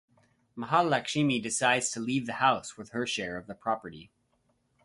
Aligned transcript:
Mahalakshmi 0.57 1.39
decides 1.43 1.91
to 1.91 1.99
leave 1.99 2.25
the 2.25 2.33
house 2.41 2.75
with 2.75 2.89
her 2.89 3.05
share 3.05 3.37
of 3.37 3.45
the 3.45 3.53
property. 3.53 4.09